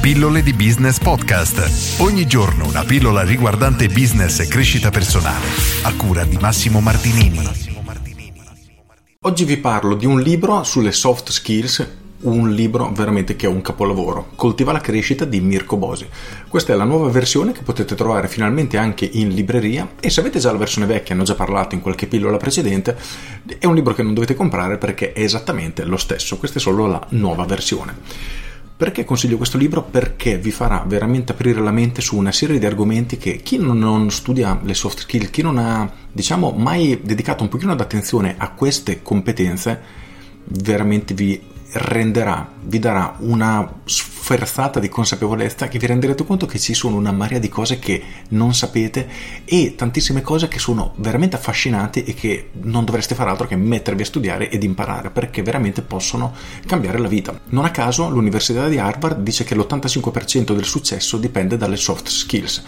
[0.00, 2.00] Pillole di Business Podcast.
[2.00, 5.44] Ogni giorno una pillola riguardante business e crescita personale.
[5.82, 7.46] A cura di Massimo Martinini.
[9.20, 13.62] Oggi vi parlo di un libro sulle soft skills un libro veramente che è un
[13.62, 16.06] capolavoro, Coltiva la crescita di Mirko Bosi.
[16.48, 20.38] Questa è la nuova versione che potete trovare finalmente anche in libreria e se avete
[20.38, 22.96] già la versione vecchia, ne ho già parlato in qualche pillola precedente,
[23.58, 26.86] è un libro che non dovete comprare perché è esattamente lo stesso, questa è solo
[26.86, 28.48] la nuova versione.
[28.80, 29.82] Perché consiglio questo libro?
[29.82, 34.10] Perché vi farà veramente aprire la mente su una serie di argomenti che chi non
[34.10, 39.02] studia le soft skill, chi non ha, diciamo, mai dedicato un pochino d'attenzione a queste
[39.02, 39.78] competenze,
[40.44, 41.38] veramente vi
[41.72, 43.70] renderà, vi darà una
[44.30, 48.00] sferzata di consapevolezza che vi renderete conto che ci sono una marea di cose che
[48.28, 49.08] non sapete
[49.44, 54.02] e tantissime cose che sono veramente affascinanti e che non dovreste fare altro che mettervi
[54.02, 56.32] a studiare ed imparare perché veramente possono
[56.64, 57.40] cambiare la vita.
[57.46, 62.62] Non a caso l'Università di Harvard dice che l'85% del successo dipende dalle soft skills,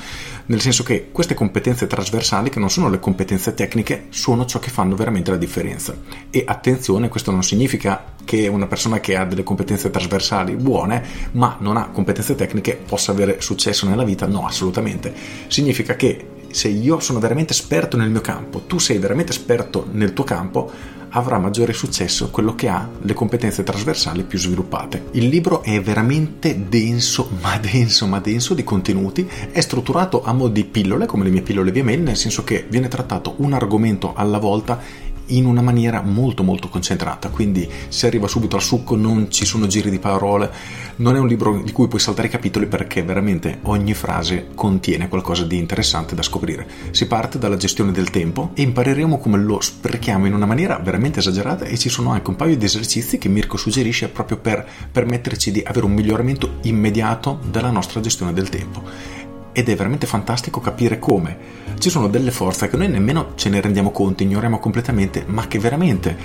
[0.47, 4.71] nel senso che queste competenze trasversali, che non sono le competenze tecniche, sono ciò che
[4.71, 5.97] fanno veramente la differenza.
[6.29, 11.59] E attenzione, questo non significa che una persona che ha delle competenze trasversali buone, ma
[11.61, 14.27] non ha competenze tecniche, possa avere successo nella vita?
[14.27, 15.13] No, assolutamente.
[15.49, 20.15] Significa che se io sono veramente esperto nel mio campo, tu sei veramente esperto nel
[20.15, 20.71] tuo campo,
[21.11, 25.09] avrà maggiore successo quello che ha le competenze trasversali più sviluppate.
[25.11, 30.49] Il libro è veramente denso, ma denso, ma denso di contenuti, è strutturato a mo'
[30.49, 34.15] di pillole, come le mie pillole via mail, nel senso che viene trattato un argomento
[34.15, 39.31] alla volta in una maniera molto molto concentrata, quindi si arriva subito al succo, non
[39.31, 40.51] ci sono giri di parole,
[40.97, 45.09] non è un libro di cui puoi saltare i capitoli perché veramente ogni frase contiene
[45.09, 46.67] qualcosa di interessante da scoprire.
[46.91, 51.21] Si parte dalla gestione del tempo e impareremo come lo sprechiamo in una maniera veramente
[51.21, 55.51] esagerata e ci sono anche un paio di esercizi che Mirko suggerisce proprio per permetterci
[55.51, 59.12] di avere un miglioramento immediato della nostra gestione del tempo
[59.53, 63.61] ed è veramente fantastico capire come ci sono delle forze che noi nemmeno ce ne
[63.61, 66.17] rendiamo conto, ignoriamo completamente, ma che veramente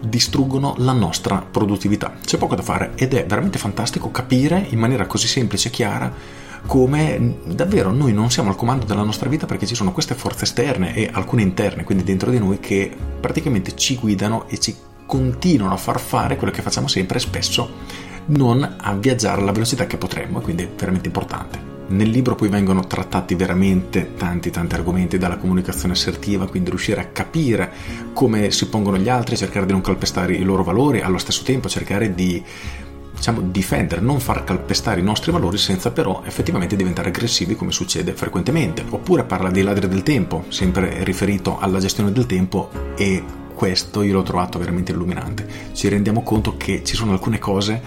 [0.00, 2.14] distruggono la nostra produttività.
[2.24, 6.12] C'è poco da fare ed è veramente fantastico capire in maniera così semplice e chiara
[6.66, 10.44] come davvero noi non siamo al comando della nostra vita perché ci sono queste forze
[10.44, 15.74] esterne e alcune interne, quindi dentro di noi, che praticamente ci guidano e ci continuano
[15.74, 17.70] a far fare quello che facciamo sempre e spesso
[18.26, 21.67] non a viaggiare alla velocità che potremmo, quindi è veramente importante.
[21.90, 27.06] Nel libro poi vengono trattati veramente tanti tanti argomenti dalla comunicazione assertiva, quindi riuscire a
[27.06, 27.72] capire
[28.12, 31.68] come si pongono gli altri, cercare di non calpestare i loro valori, allo stesso tempo
[31.68, 32.44] cercare di
[33.18, 38.12] diciamo, difendere, non far calpestare i nostri valori senza però effettivamente diventare aggressivi come succede
[38.12, 38.84] frequentemente.
[38.88, 43.22] Oppure parla dei ladri del tempo, sempre riferito alla gestione del tempo e
[43.54, 45.46] questo io l'ho trovato veramente illuminante.
[45.72, 47.82] Ci rendiamo conto che ci sono alcune cose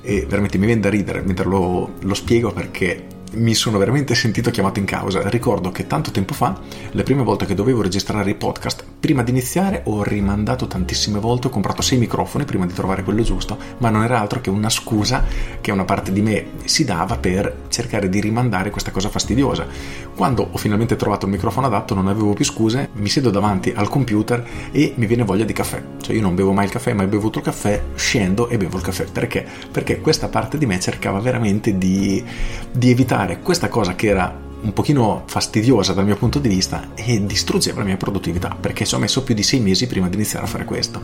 [0.00, 4.50] e veramente mi viene da ridere mentre lo, lo spiego perché mi sono veramente sentito
[4.50, 5.28] chiamato in causa.
[5.28, 6.58] Ricordo che tanto tempo fa,
[6.90, 11.46] le prime volte che dovevo registrare i podcast, prima di iniziare ho rimandato tantissime volte,
[11.46, 14.68] ho comprato sei microfoni prima di trovare quello giusto, ma non era altro che una
[14.68, 15.24] scusa
[15.60, 19.66] che una parte di me si dava per cercare di rimandare questa cosa fastidiosa.
[20.14, 23.88] Quando ho finalmente trovato il microfono adatto non avevo più scuse, mi siedo davanti al
[23.88, 25.82] computer e mi viene voglia di caffè.
[26.00, 28.82] Cioè io non bevo mai il caffè, mai bevuto il caffè, scendo e bevo il
[28.82, 29.04] caffè.
[29.04, 29.46] Perché?
[29.70, 32.22] Perché questa parte di me cercava veramente di,
[32.70, 36.90] di evitare fare questa cosa che era un pochino fastidiosa dal mio punto di vista
[36.94, 40.16] e distruggeva la mia produttività perché ci ho messo più di sei mesi prima di
[40.16, 41.02] iniziare a fare questo.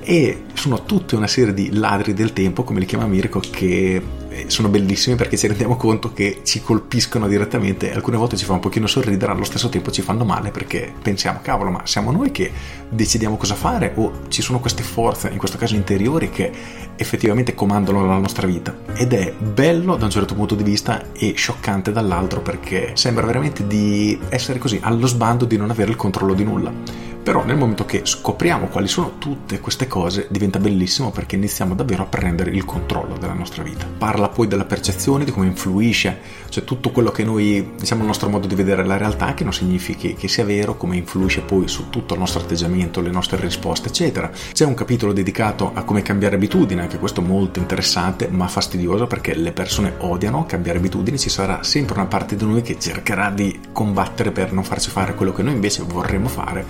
[0.00, 4.02] E sono tutta una serie di ladri del tempo come li chiama Mirko che
[4.48, 8.60] sono bellissimi perché ci rendiamo conto che ci colpiscono direttamente alcune volte ci fa un
[8.60, 12.50] pochino sorridere allo stesso tempo ci fanno male perché pensiamo cavolo ma siamo noi che
[12.88, 16.52] decidiamo cosa fare o ci sono queste forze in questo caso interiori che
[16.96, 18.76] effettivamente comandano la nostra vita?
[18.94, 23.66] Ed è bello da un certo punto di vista e scioccante dall'altro perché sembra veramente
[23.66, 27.84] di essere così allo sbando di non avere il controllo di nulla Però nel momento
[27.84, 32.64] che scopriamo quali sono tutte queste cose diventa bellissimo perché iniziamo davvero a prendere il
[32.64, 33.84] controllo della nostra vita.
[33.84, 38.30] Parla poi della percezione, di come influisce, cioè tutto quello che noi, diciamo il nostro
[38.30, 41.90] modo di vedere la realtà, che non significhi che sia vero, come influisce poi su
[41.90, 44.30] tutto il nostro atteggiamento, le nostre risposte, eccetera.
[44.54, 49.34] C'è un capitolo dedicato a come cambiare abitudini, anche questo molto interessante, ma fastidioso perché
[49.34, 53.60] le persone odiano cambiare abitudini, ci sarà sempre una parte di noi che cercherà di
[53.70, 56.64] combattere per non farci fare quello che noi invece vorremmo fare,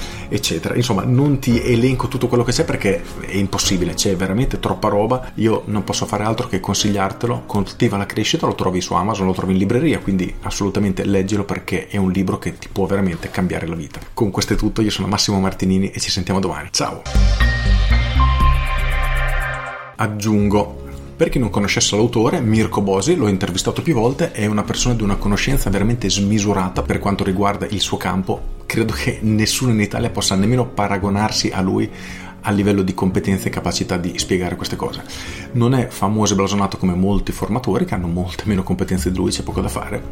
[0.48, 0.74] eccetera.
[0.74, 5.32] Insomma, non ti elenco tutto quello che c'è perché è impossibile, c'è veramente troppa roba.
[5.34, 7.42] Io non posso fare altro che consigliartelo.
[7.44, 11.88] Coltiva la crescita, lo trovi su Amazon, lo trovi in libreria, quindi assolutamente leggilo perché
[11.88, 14.00] è un libro che ti può veramente cambiare la vita.
[14.14, 16.68] Con questo è tutto, io sono Massimo Martinini e ci sentiamo domani.
[16.70, 17.02] Ciao!
[19.96, 20.86] Aggiungo
[21.16, 25.02] per chi non conoscesse l'autore, Mirko Bosi, l'ho intervistato più volte, è una persona di
[25.02, 28.57] una conoscenza veramente smisurata per quanto riguarda il suo campo.
[28.68, 31.90] Credo che nessuno in Italia possa nemmeno paragonarsi a lui
[32.42, 35.02] a livello di competenze e capacità di spiegare queste cose.
[35.52, 39.30] Non è famoso e blasonato come molti formatori che hanno molte meno competenze di lui,
[39.30, 40.02] c'è poco da fare.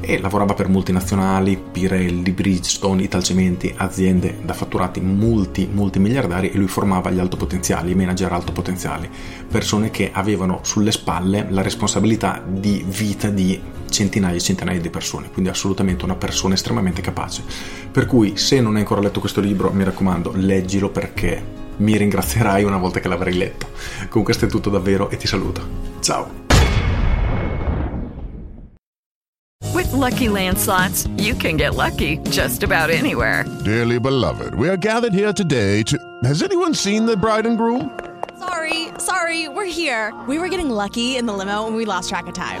[0.00, 7.10] E lavorava per multinazionali, Pirelli, Bridgestone, Italcementi, aziende da fatturati multi, multimiliardari e lui formava
[7.10, 9.10] gli altopotenziali, i manager altopotenziali,
[9.50, 15.30] persone che avevano sulle spalle la responsabilità di vita di centinaia e centinaia di persone,
[15.30, 17.42] quindi assolutamente una persona estremamente capace.
[17.90, 22.64] Per cui se non hai ancora letto questo libro, mi raccomando, leggilo perché mi ringrazierai
[22.64, 23.68] una volta che l'avrai letto.
[24.08, 25.60] Con questo è tutto davvero e ti saluto.
[26.00, 26.44] Ciao!
[29.74, 33.44] With lucky landslots, you can get lucky just about anywhere.
[33.64, 35.98] Dearly beloved, we are gathered here today to.
[36.24, 37.90] Has anyone seen the bride and groom?
[38.38, 40.14] Sorry, sorry, we're here.
[40.26, 42.60] We were getting lucky in the limo and we lost track of time.